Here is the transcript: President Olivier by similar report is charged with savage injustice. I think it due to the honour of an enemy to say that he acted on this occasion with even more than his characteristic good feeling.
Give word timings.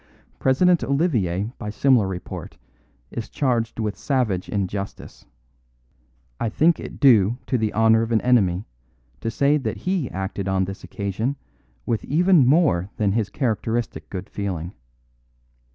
President 0.39 0.83
Olivier 0.83 1.51
by 1.59 1.69
similar 1.69 2.07
report 2.07 2.57
is 3.11 3.29
charged 3.29 3.79
with 3.79 3.95
savage 3.95 4.49
injustice. 4.49 5.27
I 6.39 6.49
think 6.49 6.79
it 6.79 6.99
due 6.99 7.37
to 7.45 7.55
the 7.55 7.71
honour 7.75 8.01
of 8.01 8.11
an 8.11 8.19
enemy 8.21 8.65
to 9.19 9.29
say 9.29 9.57
that 9.57 9.77
he 9.77 10.09
acted 10.09 10.47
on 10.47 10.65
this 10.65 10.83
occasion 10.83 11.35
with 11.85 12.03
even 12.05 12.47
more 12.47 12.89
than 12.97 13.11
his 13.11 13.29
characteristic 13.29 14.09
good 14.09 14.27
feeling. 14.27 14.73